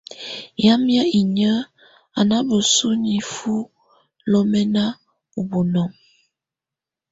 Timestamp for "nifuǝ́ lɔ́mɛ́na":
3.03-4.83